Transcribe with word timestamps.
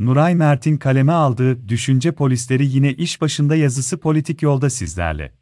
Nuray 0.00 0.34
Mert'in 0.34 0.76
kaleme 0.76 1.12
aldığı 1.12 1.68
Düşünce 1.68 2.12
Polisleri 2.12 2.66
yine 2.66 2.92
iş 2.92 3.20
başında 3.20 3.56
yazısı 3.56 3.98
politik 3.98 4.42
yolda 4.42 4.70
sizlerle. 4.70 5.32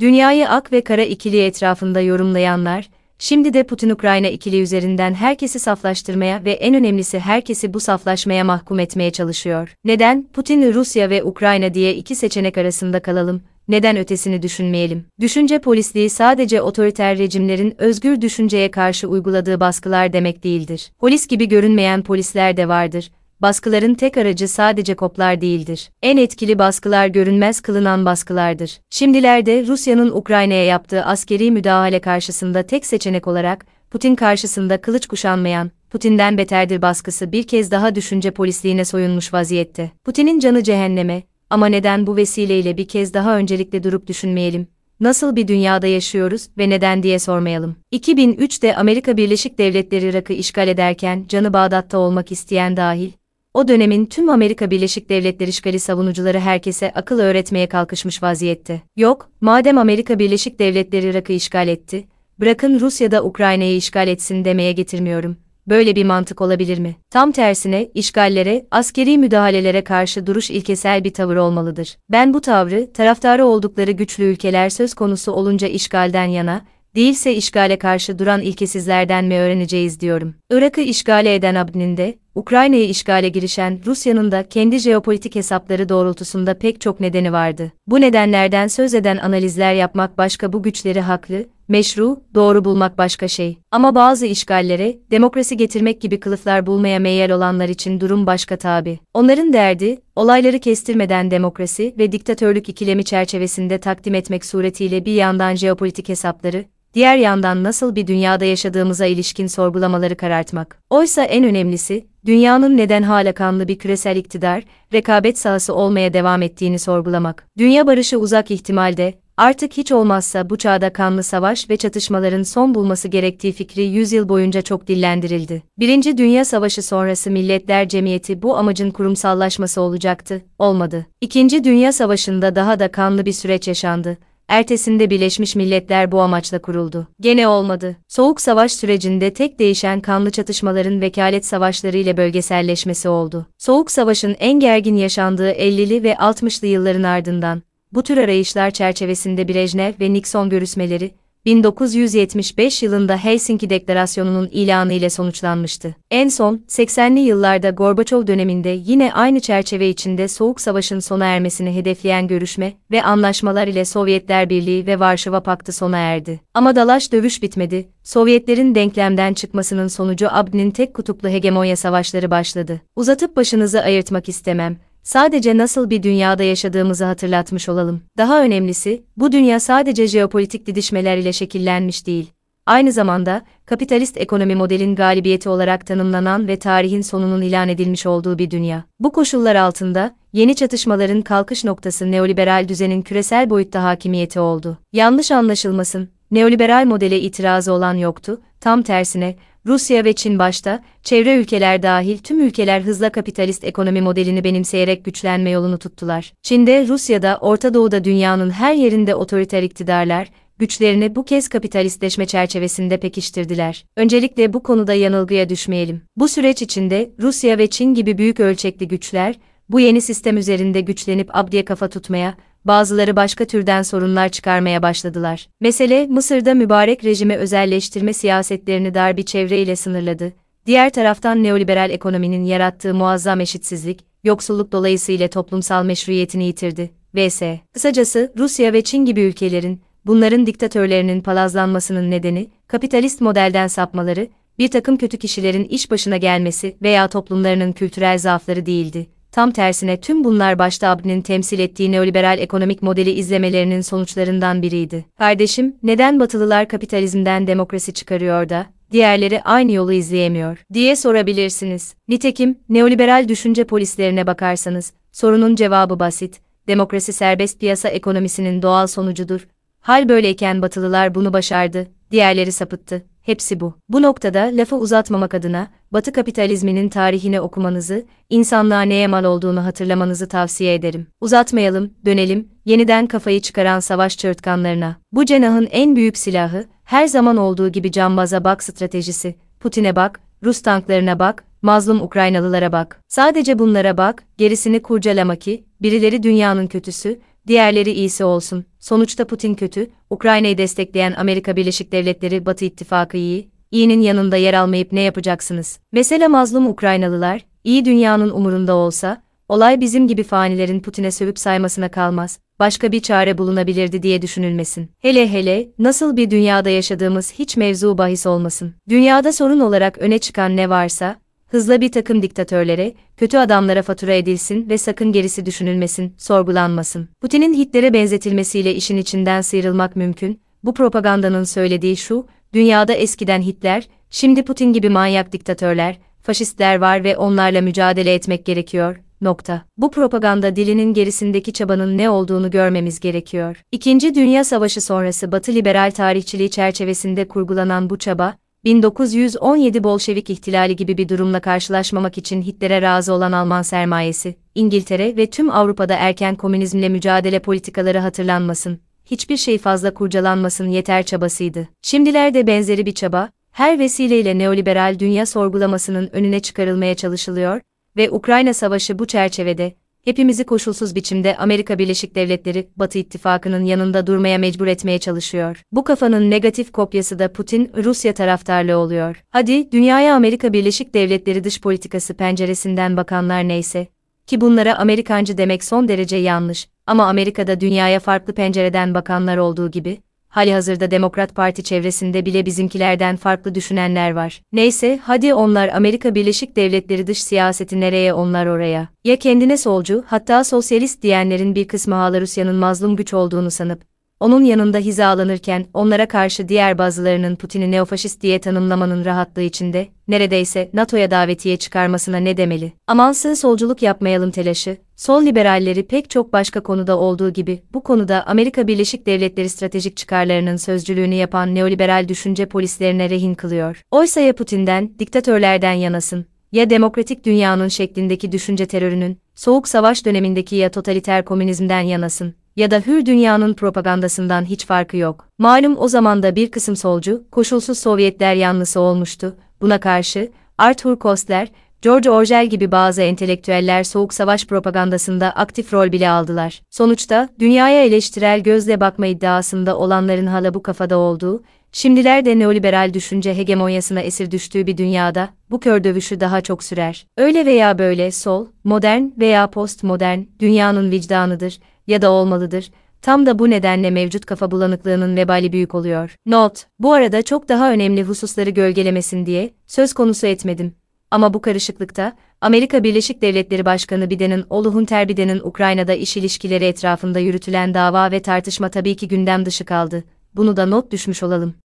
Dünyayı 0.00 0.48
ak 0.48 0.72
ve 0.72 0.84
kara 0.84 1.02
ikili 1.02 1.44
etrafında 1.44 2.00
yorumlayanlar, 2.00 2.88
şimdi 3.18 3.54
de 3.54 3.62
Putin-Ukrayna 3.62 4.28
ikili 4.28 4.60
üzerinden 4.60 5.14
herkesi 5.14 5.58
saflaştırmaya 5.58 6.44
ve 6.44 6.52
en 6.52 6.74
önemlisi 6.74 7.18
herkesi 7.18 7.74
bu 7.74 7.80
saflaşmaya 7.80 8.44
mahkum 8.44 8.78
etmeye 8.78 9.10
çalışıyor. 9.10 9.74
Neden? 9.84 10.26
Putin, 10.32 10.74
Rusya 10.74 11.10
ve 11.10 11.22
Ukrayna 11.22 11.74
diye 11.74 11.94
iki 11.94 12.14
seçenek 12.14 12.58
arasında 12.58 13.02
kalalım, 13.02 13.42
neden 13.68 13.96
ötesini 13.96 14.42
düşünmeyelim? 14.42 15.04
Düşünce 15.20 15.58
polisliği 15.58 16.10
sadece 16.10 16.62
otoriter 16.62 17.18
rejimlerin 17.18 17.74
özgür 17.78 18.20
düşünceye 18.20 18.70
karşı 18.70 19.08
uyguladığı 19.08 19.60
baskılar 19.60 20.12
demek 20.12 20.44
değildir. 20.44 20.92
Polis 20.98 21.26
gibi 21.26 21.48
görünmeyen 21.48 22.02
polisler 22.02 22.56
de 22.56 22.68
vardır. 22.68 23.10
Baskıların 23.42 23.94
tek 23.94 24.16
aracı 24.16 24.48
sadece 24.48 24.94
koplar 24.94 25.40
değildir. 25.40 25.90
En 26.02 26.16
etkili 26.16 26.58
baskılar 26.58 27.06
görünmez 27.06 27.60
kılınan 27.60 28.04
baskılardır. 28.04 28.80
Şimdilerde 28.90 29.66
Rusya'nın 29.66 30.10
Ukrayna'ya 30.10 30.64
yaptığı 30.64 31.04
askeri 31.04 31.50
müdahale 31.50 32.00
karşısında 32.00 32.62
tek 32.62 32.86
seçenek 32.86 33.26
olarak 33.26 33.66
Putin 33.90 34.14
karşısında 34.14 34.80
kılıç 34.80 35.06
kuşanmayan, 35.06 35.70
Putin'den 35.90 36.38
beterdir 36.38 36.82
baskısı 36.82 37.32
bir 37.32 37.46
kez 37.46 37.70
daha 37.70 37.94
düşünce 37.94 38.30
polisliğine 38.30 38.84
soyunmuş 38.84 39.34
vaziyette. 39.34 39.90
Putin'in 40.04 40.40
canı 40.40 40.62
cehenneme, 40.62 41.22
ama 41.50 41.66
neden 41.66 42.06
bu 42.06 42.16
vesileyle 42.16 42.76
bir 42.76 42.88
kez 42.88 43.14
daha 43.14 43.36
öncelikle 43.36 43.82
durup 43.82 44.06
düşünmeyelim? 44.06 44.66
Nasıl 45.00 45.36
bir 45.36 45.48
dünyada 45.48 45.86
yaşıyoruz 45.86 46.48
ve 46.58 46.70
neden 46.70 47.02
diye 47.02 47.18
sormayalım. 47.18 47.76
2003'te 47.92 48.76
Amerika 48.76 49.16
Birleşik 49.16 49.58
Devletleri 49.58 50.08
Irak'ı 50.08 50.32
işgal 50.32 50.68
ederken 50.68 51.24
canı 51.28 51.52
Bağdat'ta 51.52 51.98
olmak 51.98 52.32
isteyen 52.32 52.76
dahil, 52.76 53.10
o 53.54 53.68
dönemin 53.68 54.06
tüm 54.06 54.28
Amerika 54.28 54.70
Birleşik 54.70 55.08
Devletleri 55.08 55.50
işgali 55.50 55.80
savunucuları 55.80 56.40
herkese 56.40 56.92
akıl 56.94 57.18
öğretmeye 57.18 57.68
kalkışmış 57.68 58.22
vaziyette. 58.22 58.82
Yok, 58.96 59.30
madem 59.40 59.78
Amerika 59.78 60.18
Birleşik 60.18 60.58
Devletleri 60.58 61.10
Irak'ı 61.10 61.32
işgal 61.32 61.68
etti, 61.68 62.04
bırakın 62.40 62.80
Rusya'da 62.80 63.24
Ukrayna'yı 63.24 63.76
işgal 63.76 64.08
etsin 64.08 64.44
demeye 64.44 64.72
getirmiyorum 64.72 65.36
böyle 65.68 65.96
bir 65.96 66.04
mantık 66.04 66.40
olabilir 66.40 66.78
mi? 66.78 66.96
Tam 67.10 67.32
tersine, 67.32 67.90
işgallere, 67.94 68.66
askeri 68.70 69.18
müdahalelere 69.18 69.84
karşı 69.84 70.26
duruş 70.26 70.50
ilkesel 70.50 71.04
bir 71.04 71.12
tavır 71.14 71.36
olmalıdır. 71.36 71.96
Ben 72.10 72.34
bu 72.34 72.40
tavrı, 72.40 72.92
taraftarı 72.92 73.46
oldukları 73.46 73.90
güçlü 73.90 74.24
ülkeler 74.24 74.70
söz 74.70 74.94
konusu 74.94 75.32
olunca 75.32 75.68
işgalden 75.68 76.24
yana, 76.24 76.62
değilse 76.94 77.34
işgale 77.34 77.78
karşı 77.78 78.18
duran 78.18 78.40
ilkesizlerden 78.40 79.24
mi 79.24 79.38
öğreneceğiz 79.38 80.00
diyorum. 80.00 80.34
Irak'ı 80.50 80.80
işgale 80.80 81.34
eden 81.34 81.54
Abd'nin 81.54 81.96
de, 81.96 82.18
Ukrayna'yı 82.34 82.88
işgale 82.88 83.28
girişen 83.28 83.80
Rusya'nın 83.86 84.32
da 84.32 84.48
kendi 84.48 84.78
jeopolitik 84.78 85.34
hesapları 85.34 85.88
doğrultusunda 85.88 86.58
pek 86.58 86.80
çok 86.80 87.00
nedeni 87.00 87.32
vardı. 87.32 87.72
Bu 87.86 88.00
nedenlerden 88.00 88.66
söz 88.66 88.94
eden 88.94 89.16
analizler 89.16 89.74
yapmak 89.74 90.18
başka 90.18 90.52
bu 90.52 90.62
güçleri 90.62 91.00
haklı, 91.00 91.46
meşru, 91.68 92.20
doğru 92.34 92.64
bulmak 92.64 92.98
başka 92.98 93.28
şey. 93.28 93.58
Ama 93.70 93.94
bazı 93.94 94.26
işgallere, 94.26 94.98
demokrasi 95.10 95.56
getirmek 95.56 96.00
gibi 96.00 96.20
kılıflar 96.20 96.66
bulmaya 96.66 96.98
meyil 96.98 97.30
olanlar 97.30 97.68
için 97.68 98.00
durum 98.00 98.26
başka 98.26 98.56
tabi. 98.56 98.98
Onların 99.14 99.52
derdi, 99.52 99.98
olayları 100.16 100.58
kestirmeden 100.58 101.30
demokrasi 101.30 101.94
ve 101.98 102.12
diktatörlük 102.12 102.68
ikilemi 102.68 103.04
çerçevesinde 103.04 103.78
takdim 103.78 104.14
etmek 104.14 104.44
suretiyle 104.44 105.04
bir 105.04 105.14
yandan 105.14 105.54
jeopolitik 105.54 106.08
hesapları, 106.08 106.64
diğer 106.94 107.16
yandan 107.16 107.64
nasıl 107.64 107.96
bir 107.96 108.06
dünyada 108.06 108.44
yaşadığımıza 108.44 109.06
ilişkin 109.06 109.46
sorgulamaları 109.46 110.16
karartmak. 110.16 110.78
Oysa 110.90 111.22
en 111.24 111.44
önemlisi, 111.44 112.06
dünyanın 112.26 112.76
neden 112.76 113.02
hala 113.02 113.34
kanlı 113.34 113.68
bir 113.68 113.78
küresel 113.78 114.16
iktidar, 114.16 114.64
rekabet 114.92 115.38
sahası 115.38 115.74
olmaya 115.74 116.12
devam 116.12 116.42
ettiğini 116.42 116.78
sorgulamak. 116.78 117.46
Dünya 117.58 117.86
barışı 117.86 118.18
uzak 118.18 118.50
ihtimalde, 118.50 119.14
artık 119.38 119.76
hiç 119.76 119.92
olmazsa 119.92 120.50
bu 120.50 120.56
çağda 120.56 120.92
kanlı 120.92 121.22
savaş 121.22 121.70
ve 121.70 121.76
çatışmaların 121.76 122.42
son 122.42 122.74
bulması 122.74 123.08
gerektiği 123.08 123.52
fikri 123.52 123.82
yüzyıl 123.82 124.28
boyunca 124.28 124.62
çok 124.62 124.86
dillendirildi. 124.86 125.62
Birinci 125.78 126.18
Dünya 126.18 126.44
Savaşı 126.44 126.82
sonrası 126.82 127.30
Milletler 127.30 127.88
Cemiyeti 127.88 128.42
bu 128.42 128.56
amacın 128.56 128.90
kurumsallaşması 128.90 129.80
olacaktı, 129.80 130.42
olmadı. 130.58 131.06
İkinci 131.20 131.64
Dünya 131.64 131.92
Savaşı'nda 131.92 132.56
daha 132.56 132.80
da 132.80 132.92
kanlı 132.92 133.26
bir 133.26 133.32
süreç 133.32 133.68
yaşandı 133.68 134.18
ertesinde 134.48 135.10
Birleşmiş 135.10 135.56
Milletler 135.56 136.12
bu 136.12 136.20
amaçla 136.20 136.58
kuruldu. 136.62 137.08
Gene 137.20 137.48
olmadı. 137.48 137.96
Soğuk 138.08 138.40
Savaş 138.40 138.72
sürecinde 138.72 139.34
tek 139.34 139.58
değişen 139.58 140.00
kanlı 140.00 140.30
çatışmaların 140.30 141.00
vekalet 141.00 141.46
savaşları 141.46 141.96
ile 141.96 142.16
bölgeselleşmesi 142.16 143.08
oldu. 143.08 143.46
Soğuk 143.58 143.90
Savaş'ın 143.90 144.36
en 144.38 144.60
gergin 144.60 144.96
yaşandığı 144.96 145.50
50'li 145.50 146.02
ve 146.02 146.12
60'lı 146.12 146.66
yılların 146.66 147.02
ardından, 147.02 147.62
bu 147.92 148.02
tür 148.02 148.16
arayışlar 148.16 148.70
çerçevesinde 148.70 149.48
Brejnev 149.48 149.92
ve 150.00 150.12
Nixon 150.12 150.50
görüşmeleri, 150.50 151.10
1975 151.48 152.82
yılında 152.82 153.16
Helsinki 153.16 153.70
Deklarasyonu'nun 153.70 154.48
ilanı 154.52 154.92
ile 154.92 155.10
sonuçlanmıştı. 155.10 155.94
En 156.10 156.28
son, 156.28 156.60
80'li 156.68 157.20
yıllarda 157.20 157.70
Gorbaçov 157.70 158.26
döneminde 158.26 158.68
yine 158.68 159.12
aynı 159.12 159.40
çerçeve 159.40 159.88
içinde 159.88 160.28
Soğuk 160.28 160.60
Savaş'ın 160.60 161.00
sona 161.00 161.24
ermesini 161.24 161.74
hedefleyen 161.74 162.28
görüşme 162.28 162.72
ve 162.90 163.02
anlaşmalar 163.02 163.68
ile 163.68 163.84
Sovyetler 163.84 164.50
Birliği 164.50 164.86
ve 164.86 165.00
Varşova 165.00 165.42
Paktı 165.42 165.72
sona 165.72 165.98
erdi. 165.98 166.40
Ama 166.54 166.76
dalaş 166.76 167.12
dövüş 167.12 167.42
bitmedi, 167.42 167.88
Sovyetlerin 168.02 168.74
denklemden 168.74 169.34
çıkmasının 169.34 169.88
sonucu 169.88 170.28
Abd'nin 170.30 170.70
tek 170.70 170.94
kutuplu 170.94 171.28
hegemonya 171.28 171.76
savaşları 171.76 172.30
başladı. 172.30 172.80
Uzatıp 172.96 173.36
başınızı 173.36 173.80
ayırtmak 173.80 174.28
istemem 174.28 174.76
sadece 175.08 175.56
nasıl 175.56 175.90
bir 175.90 176.02
dünyada 176.02 176.42
yaşadığımızı 176.42 177.04
hatırlatmış 177.04 177.68
olalım. 177.68 178.00
Daha 178.18 178.42
önemlisi, 178.42 179.02
bu 179.16 179.32
dünya 179.32 179.60
sadece 179.60 180.06
jeopolitik 180.06 180.66
didişmeler 180.66 181.16
ile 181.16 181.32
şekillenmiş 181.32 182.06
değil. 182.06 182.32
Aynı 182.66 182.92
zamanda, 182.92 183.42
kapitalist 183.66 184.16
ekonomi 184.16 184.54
modelin 184.54 184.94
galibiyeti 184.94 185.48
olarak 185.48 185.86
tanımlanan 185.86 186.48
ve 186.48 186.58
tarihin 186.58 187.00
sonunun 187.00 187.42
ilan 187.42 187.68
edilmiş 187.68 188.06
olduğu 188.06 188.38
bir 188.38 188.50
dünya. 188.50 188.84
Bu 189.00 189.12
koşullar 189.12 189.56
altında, 189.56 190.16
yeni 190.32 190.54
çatışmaların 190.54 191.22
kalkış 191.22 191.64
noktası 191.64 192.10
neoliberal 192.10 192.68
düzenin 192.68 193.02
küresel 193.02 193.50
boyutta 193.50 193.82
hakimiyeti 193.82 194.40
oldu. 194.40 194.78
Yanlış 194.92 195.30
anlaşılmasın, 195.30 196.08
neoliberal 196.30 196.86
modele 196.86 197.20
itirazı 197.20 197.72
olan 197.72 197.94
yoktu, 197.94 198.40
tam 198.60 198.82
tersine, 198.82 199.36
Rusya 199.68 200.04
ve 200.04 200.12
Çin 200.12 200.38
başta, 200.38 200.82
çevre 201.02 201.36
ülkeler 201.36 201.82
dahil 201.82 202.18
tüm 202.18 202.40
ülkeler 202.40 202.80
hızla 202.80 203.10
kapitalist 203.10 203.64
ekonomi 203.64 204.00
modelini 204.00 204.44
benimseyerek 204.44 205.04
güçlenme 205.04 205.50
yolunu 205.50 205.78
tuttular. 205.78 206.32
Çin'de, 206.42 206.88
Rusya'da, 206.88 207.38
Orta 207.40 207.74
Doğu'da 207.74 208.04
dünyanın 208.04 208.50
her 208.50 208.74
yerinde 208.74 209.14
otoriter 209.14 209.62
iktidarlar, 209.62 210.28
güçlerini 210.58 211.16
bu 211.16 211.24
kez 211.24 211.48
kapitalistleşme 211.48 212.26
çerçevesinde 212.26 213.00
pekiştirdiler. 213.00 213.84
Öncelikle 213.96 214.52
bu 214.52 214.62
konuda 214.62 214.94
yanılgıya 214.94 215.48
düşmeyelim. 215.48 216.02
Bu 216.16 216.28
süreç 216.28 216.62
içinde 216.62 217.10
Rusya 217.20 217.58
ve 217.58 217.66
Çin 217.66 217.94
gibi 217.94 218.18
büyük 218.18 218.40
ölçekli 218.40 218.88
güçler, 218.88 219.34
bu 219.68 219.80
yeni 219.80 220.00
sistem 220.00 220.36
üzerinde 220.36 220.80
güçlenip 220.80 221.36
abdiye 221.36 221.64
kafa 221.64 221.88
tutmaya, 221.88 222.34
bazıları 222.64 223.16
başka 223.16 223.44
türden 223.44 223.82
sorunlar 223.82 224.28
çıkarmaya 224.28 224.82
başladılar. 224.82 225.48
Mesele, 225.60 226.06
Mısır'da 226.06 226.54
mübarek 226.54 227.04
rejimi 227.04 227.36
özelleştirme 227.36 228.12
siyasetlerini 228.12 228.94
dar 228.94 229.16
bir 229.16 229.22
çevre 229.22 229.58
ile 229.58 229.76
sınırladı. 229.76 230.32
Diğer 230.66 230.90
taraftan 230.90 231.42
neoliberal 231.42 231.90
ekonominin 231.90 232.44
yarattığı 232.44 232.94
muazzam 232.94 233.40
eşitsizlik, 233.40 234.04
yoksulluk 234.24 234.72
dolayısıyla 234.72 235.28
toplumsal 235.28 235.84
meşruiyetini 235.84 236.44
yitirdi. 236.44 236.90
vs. 237.14 237.42
Kısacası, 237.72 238.32
Rusya 238.38 238.72
ve 238.72 238.82
Çin 238.82 239.04
gibi 239.04 239.20
ülkelerin, 239.20 239.80
bunların 240.06 240.46
diktatörlerinin 240.46 241.20
palazlanmasının 241.20 242.10
nedeni, 242.10 242.48
kapitalist 242.66 243.20
modelden 243.20 243.66
sapmaları, 243.66 244.28
bir 244.58 244.68
takım 244.68 244.96
kötü 244.96 245.18
kişilerin 245.18 245.64
iş 245.64 245.90
başına 245.90 246.16
gelmesi 246.16 246.76
veya 246.82 247.08
toplumlarının 247.08 247.72
kültürel 247.72 248.18
zaafları 248.18 248.66
değildi 248.66 249.17
Tam 249.38 249.50
tersine 249.50 250.00
tüm 250.00 250.24
bunlar 250.24 250.58
başta 250.58 250.88
Abdi'nin 250.88 251.22
temsil 251.22 251.58
ettiği 251.58 251.92
neoliberal 251.92 252.38
ekonomik 252.38 252.82
modeli 252.82 253.10
izlemelerinin 253.10 253.80
sonuçlarından 253.80 254.62
biriydi. 254.62 255.04
Kardeşim, 255.18 255.76
neden 255.82 256.20
Batılılar 256.20 256.68
kapitalizmden 256.68 257.46
demokrasi 257.46 257.92
çıkarıyor 257.94 258.48
da, 258.48 258.66
diğerleri 258.92 259.42
aynı 259.42 259.72
yolu 259.72 259.92
izleyemiyor, 259.92 260.64
diye 260.72 260.96
sorabilirsiniz. 260.96 261.94
Nitekim, 262.08 262.58
neoliberal 262.68 263.28
düşünce 263.28 263.64
polislerine 263.64 264.26
bakarsanız, 264.26 264.92
sorunun 265.12 265.54
cevabı 265.54 265.98
basit, 266.00 266.40
demokrasi 266.68 267.12
serbest 267.12 267.60
piyasa 267.60 267.88
ekonomisinin 267.88 268.62
doğal 268.62 268.86
sonucudur. 268.86 269.48
Hal 269.80 270.08
böyleyken 270.08 270.62
Batılılar 270.62 271.14
bunu 271.14 271.32
başardı, 271.32 271.86
diğerleri 272.10 272.52
sapıttı. 272.52 273.04
Hepsi 273.28 273.60
bu. 273.60 273.74
Bu 273.88 274.02
noktada 274.02 274.50
lafı 274.52 274.76
uzatmamak 274.76 275.34
adına, 275.34 275.68
Batı 275.92 276.12
kapitalizminin 276.12 276.88
tarihini 276.88 277.40
okumanızı, 277.40 278.04
insanlığa 278.30 278.82
neye 278.82 279.06
mal 279.06 279.24
olduğunu 279.24 279.64
hatırlamanızı 279.64 280.28
tavsiye 280.28 280.74
ederim. 280.74 281.06
Uzatmayalım, 281.20 281.90
dönelim, 282.04 282.48
yeniden 282.64 283.06
kafayı 283.06 283.40
çıkaran 283.40 283.80
savaş 283.80 284.18
çığırtkanlarına. 284.18 284.96
Bu 285.12 285.24
cenahın 285.24 285.68
en 285.70 285.96
büyük 285.96 286.18
silahı, 286.18 286.64
her 286.84 287.06
zaman 287.06 287.36
olduğu 287.36 287.68
gibi 287.68 287.92
cambaza 287.92 288.44
bak 288.44 288.62
stratejisi, 288.62 289.34
Putin'e 289.60 289.96
bak, 289.96 290.20
Rus 290.44 290.62
tanklarına 290.62 291.18
bak, 291.18 291.44
mazlum 291.62 292.02
Ukraynalılara 292.02 292.72
bak. 292.72 293.00
Sadece 293.08 293.58
bunlara 293.58 293.96
bak, 293.96 294.22
gerisini 294.38 294.82
kurcalama 294.82 295.36
ki, 295.36 295.64
birileri 295.82 296.22
dünyanın 296.22 296.66
kötüsü, 296.66 297.20
diğerleri 297.48 297.92
iyisi 297.92 298.24
olsun. 298.24 298.64
Sonuçta 298.78 299.26
Putin 299.26 299.54
kötü, 299.54 299.90
Ukrayna'yı 300.10 300.58
destekleyen 300.58 301.14
Amerika 301.18 301.56
Birleşik 301.56 301.92
Devletleri 301.92 302.46
Batı 302.46 302.64
İttifakı 302.64 303.16
iyi, 303.16 303.48
iyinin 303.70 304.00
yanında 304.00 304.36
yer 304.36 304.54
almayıp 304.54 304.92
ne 304.92 305.00
yapacaksınız? 305.00 305.78
Mesela 305.92 306.28
mazlum 306.28 306.66
Ukraynalılar, 306.66 307.44
iyi 307.64 307.84
dünyanın 307.84 308.30
umurunda 308.30 308.74
olsa, 308.74 309.22
olay 309.48 309.80
bizim 309.80 310.08
gibi 310.08 310.22
fanilerin 310.22 310.80
Putin'e 310.80 311.10
sövüp 311.10 311.38
saymasına 311.38 311.88
kalmaz, 311.88 312.38
başka 312.58 312.92
bir 312.92 313.00
çare 313.00 313.38
bulunabilirdi 313.38 314.02
diye 314.02 314.22
düşünülmesin. 314.22 314.90
Hele 314.98 315.32
hele, 315.32 315.68
nasıl 315.78 316.16
bir 316.16 316.30
dünyada 316.30 316.70
yaşadığımız 316.70 317.32
hiç 317.32 317.56
mevzu 317.56 317.98
bahis 317.98 318.26
olmasın. 318.26 318.74
Dünyada 318.88 319.32
sorun 319.32 319.60
olarak 319.60 319.98
öne 319.98 320.18
çıkan 320.18 320.56
ne 320.56 320.70
varsa, 320.70 321.16
hızla 321.48 321.80
bir 321.80 321.92
takım 321.92 322.22
diktatörlere, 322.22 322.94
kötü 323.16 323.38
adamlara 323.38 323.82
fatura 323.82 324.12
edilsin 324.12 324.68
ve 324.68 324.78
sakın 324.78 325.12
gerisi 325.12 325.46
düşünülmesin, 325.46 326.14
sorgulanmasın. 326.18 327.08
Putin'in 327.20 327.54
Hitler'e 327.54 327.92
benzetilmesiyle 327.92 328.74
işin 328.74 328.96
içinden 328.96 329.40
sıyrılmak 329.40 329.96
mümkün, 329.96 330.40
bu 330.64 330.74
propagandanın 330.74 331.44
söylediği 331.44 331.96
şu, 331.96 332.26
dünyada 332.54 332.92
eskiden 332.92 333.42
Hitler, 333.42 333.88
şimdi 334.10 334.44
Putin 334.44 334.72
gibi 334.72 334.88
manyak 334.88 335.32
diktatörler, 335.32 335.98
faşistler 336.22 336.78
var 336.78 337.04
ve 337.04 337.16
onlarla 337.16 337.60
mücadele 337.60 338.14
etmek 338.14 338.46
gerekiyor, 338.46 339.00
nokta. 339.20 339.64
Bu 339.76 339.90
propaganda 339.90 340.56
dilinin 340.56 340.94
gerisindeki 340.94 341.52
çabanın 341.52 341.98
ne 341.98 342.10
olduğunu 342.10 342.50
görmemiz 342.50 343.00
gerekiyor. 343.00 343.62
İkinci 343.72 344.14
Dünya 344.14 344.44
Savaşı 344.44 344.80
sonrası 344.80 345.32
Batı 345.32 345.54
liberal 345.54 345.90
tarihçiliği 345.90 346.50
çerçevesinde 346.50 347.28
kurgulanan 347.28 347.90
bu 347.90 347.98
çaba, 347.98 348.36
1917 348.68 349.84
Bolşevik 349.84 350.30
ihtilali 350.30 350.76
gibi 350.76 350.98
bir 350.98 351.08
durumla 351.08 351.40
karşılaşmamak 351.40 352.18
için 352.18 352.42
Hitler'e 352.42 352.82
razı 352.82 353.12
olan 353.12 353.32
Alman 353.32 353.62
sermayesi, 353.62 354.36
İngiltere 354.54 355.16
ve 355.16 355.30
tüm 355.30 355.50
Avrupa'da 355.50 355.94
erken 355.94 356.34
komünizmle 356.34 356.88
mücadele 356.88 357.38
politikaları 357.38 357.98
hatırlanmasın, 357.98 358.80
hiçbir 359.04 359.36
şey 359.36 359.58
fazla 359.58 359.94
kurcalanmasın 359.94 360.68
yeter 360.68 361.02
çabasıydı. 361.02 361.68
Şimdilerde 361.82 362.46
benzeri 362.46 362.86
bir 362.86 362.94
çaba, 362.94 363.30
her 363.52 363.78
vesileyle 363.78 364.38
neoliberal 364.38 364.98
dünya 364.98 365.26
sorgulamasının 365.26 366.10
önüne 366.12 366.40
çıkarılmaya 366.40 366.94
çalışılıyor 366.94 367.60
ve 367.96 368.10
Ukrayna 368.10 368.54
Savaşı 368.54 368.98
bu 368.98 369.06
çerçevede, 369.06 369.74
hepimizi 370.08 370.44
koşulsuz 370.44 370.94
biçimde 370.94 371.36
Amerika 371.36 371.78
Birleşik 371.78 372.14
Devletleri, 372.14 372.68
Batı 372.76 372.98
İttifakı'nın 372.98 373.64
yanında 373.64 374.06
durmaya 374.06 374.38
mecbur 374.38 374.66
etmeye 374.66 374.98
çalışıyor. 374.98 375.62
Bu 375.72 375.84
kafanın 375.84 376.30
negatif 376.30 376.72
kopyası 376.72 377.18
da 377.18 377.32
Putin-Rusya 377.32 378.14
taraftarlığı 378.14 378.76
oluyor. 378.76 379.22
Hadi, 379.30 379.72
dünyaya 379.72 380.14
Amerika 380.14 380.52
Birleşik 380.52 380.94
Devletleri 380.94 381.44
dış 381.44 381.60
politikası 381.60 382.14
penceresinden 382.14 382.96
bakanlar 382.96 383.48
neyse, 383.48 383.86
ki 384.26 384.40
bunlara 384.40 384.78
Amerikancı 384.78 385.38
demek 385.38 385.64
son 385.64 385.88
derece 385.88 386.16
yanlış, 386.16 386.68
ama 386.86 387.06
Amerika'da 387.06 387.60
dünyaya 387.60 388.00
farklı 388.00 388.34
pencereden 388.34 388.94
bakanlar 388.94 389.36
olduğu 389.36 389.70
gibi, 389.70 389.98
halihazırda 390.28 390.90
Demokrat 390.90 391.34
Parti 391.34 391.62
çevresinde 391.62 392.26
bile 392.26 392.46
bizimkilerden 392.46 393.16
farklı 393.16 393.54
düşünenler 393.54 394.10
var. 394.10 394.42
Neyse, 394.52 394.98
hadi 395.02 395.34
onlar 395.34 395.68
Amerika 395.68 396.14
Birleşik 396.14 396.56
Devletleri 396.56 397.06
dış 397.06 397.22
siyaseti 397.22 397.80
nereye 397.80 398.14
onlar 398.14 398.46
oraya. 398.46 398.88
Ya 399.04 399.16
kendine 399.18 399.56
solcu, 399.56 400.04
hatta 400.06 400.44
sosyalist 400.44 401.02
diyenlerin 401.02 401.54
bir 401.54 401.68
kısmı 401.68 401.94
hala 401.94 402.20
Rusya'nın 402.20 402.56
mazlum 402.56 402.96
güç 402.96 403.14
olduğunu 403.14 403.50
sanıp, 403.50 403.87
onun 404.20 404.44
yanında 404.44 404.78
hizalanırken 404.78 405.66
onlara 405.74 406.08
karşı 406.08 406.48
diğer 406.48 406.78
bazılarının 406.78 407.36
Putin'i 407.36 407.70
neofaşist 407.70 408.22
diye 408.22 408.38
tanımlamanın 408.38 409.04
rahatlığı 409.04 409.42
içinde, 409.42 409.88
neredeyse 410.08 410.70
NATO'ya 410.72 411.10
davetiye 411.10 411.56
çıkarmasına 411.56 412.16
ne 412.16 412.36
demeli? 412.36 412.72
Amansız 412.86 413.40
solculuk 413.40 413.82
yapmayalım 413.82 414.30
telaşı, 414.30 414.76
sol 414.96 415.26
liberalleri 415.26 415.86
pek 415.86 416.10
çok 416.10 416.32
başka 416.32 416.60
konuda 416.60 416.98
olduğu 416.98 417.30
gibi, 417.30 417.62
bu 417.72 417.82
konuda 417.82 418.26
Amerika 418.26 418.66
Birleşik 418.66 419.06
Devletleri 419.06 419.48
stratejik 419.48 419.96
çıkarlarının 419.96 420.56
sözcülüğünü 420.56 421.14
yapan 421.14 421.54
neoliberal 421.54 422.08
düşünce 422.08 422.46
polislerine 422.46 423.10
rehin 423.10 423.34
kılıyor. 423.34 423.82
Oysa 423.90 424.20
ya 424.20 424.32
Putin'den, 424.32 424.90
diktatörlerden 424.98 425.72
yanasın, 425.72 426.26
ya 426.52 426.70
demokratik 426.70 427.24
dünyanın 427.24 427.68
şeklindeki 427.68 428.32
düşünce 428.32 428.66
terörünün, 428.66 429.18
soğuk 429.34 429.68
savaş 429.68 430.06
dönemindeki 430.06 430.56
ya 430.56 430.70
totaliter 430.70 431.24
komünizmden 431.24 431.80
yanasın, 431.80 432.34
ya 432.58 432.70
da 432.70 432.78
hür 432.86 433.06
dünyanın 433.06 433.54
propagandasından 433.54 434.44
hiç 434.44 434.66
farkı 434.66 434.96
yok. 434.96 435.28
Malum 435.38 435.76
o 435.78 435.88
zaman 435.88 436.22
da 436.22 436.36
bir 436.36 436.50
kısım 436.50 436.76
solcu, 436.76 437.24
koşulsuz 437.30 437.78
Sovyetler 437.78 438.34
yanlısı 438.34 438.80
olmuştu. 438.80 439.36
Buna 439.60 439.80
karşı, 439.80 440.30
Arthur 440.58 440.98
Koestler, 440.98 441.48
George 441.82 442.10
Orwell 442.10 442.46
gibi 442.46 442.72
bazı 442.72 443.02
entelektüeller 443.02 443.84
soğuk 443.84 444.14
savaş 444.14 444.46
propagandasında 444.46 445.30
aktif 445.30 445.72
rol 445.72 445.92
bile 445.92 446.10
aldılar. 446.10 446.62
Sonuçta, 446.70 447.28
dünyaya 447.38 447.84
eleştirel 447.84 448.40
gözle 448.40 448.80
bakma 448.80 449.06
iddiasında 449.06 449.78
olanların 449.78 450.26
hala 450.26 450.54
bu 450.54 450.62
kafada 450.62 450.98
olduğu, 450.98 451.42
şimdilerde 451.72 452.38
neoliberal 452.38 452.94
düşünce 452.94 453.36
hegemonyasına 453.36 454.00
esir 454.00 454.30
düştüğü 454.30 454.66
bir 454.66 454.76
dünyada, 454.76 455.28
bu 455.50 455.60
kör 455.60 455.84
dövüşü 455.84 456.20
daha 456.20 456.40
çok 456.40 456.64
sürer. 456.64 457.06
Öyle 457.16 457.46
veya 457.46 457.78
böyle 457.78 458.10
sol, 458.10 458.46
modern 458.64 459.02
veya 459.18 459.50
postmodern, 459.50 460.20
dünyanın 460.40 460.90
vicdanıdır 460.90 461.58
ya 461.88 462.02
da 462.02 462.10
olmalıdır. 462.10 462.70
Tam 463.02 463.26
da 463.26 463.38
bu 463.38 463.50
nedenle 463.50 463.90
mevcut 463.90 464.26
kafa 464.26 464.50
bulanıklığının 464.50 465.16
vebali 465.16 465.52
büyük 465.52 465.74
oluyor. 465.74 466.14
Not, 466.26 466.64
bu 466.78 466.92
arada 466.92 467.22
çok 467.22 467.48
daha 467.48 467.72
önemli 467.72 468.02
hususları 468.02 468.50
gölgelemesin 468.50 469.26
diye, 469.26 469.50
söz 469.66 469.92
konusu 469.92 470.26
etmedim. 470.26 470.74
Ama 471.10 471.34
bu 471.34 471.42
karışıklıkta, 471.42 472.16
Amerika 472.40 472.84
Birleşik 472.84 473.22
Devletleri 473.22 473.64
Başkanı 473.64 474.10
Biden'in 474.10 474.44
oğlu 474.50 474.74
Hunter 474.74 475.08
Biden'in 475.08 475.40
Ukrayna'da 475.40 475.92
iş 475.92 476.16
ilişkileri 476.16 476.64
etrafında 476.64 477.18
yürütülen 477.18 477.74
dava 477.74 478.10
ve 478.10 478.22
tartışma 478.22 478.68
tabii 478.68 478.96
ki 478.96 479.08
gündem 479.08 479.46
dışı 479.46 479.64
kaldı. 479.64 480.04
Bunu 480.36 480.56
da 480.56 480.66
not 480.66 480.92
düşmüş 480.92 481.22
olalım. 481.22 481.54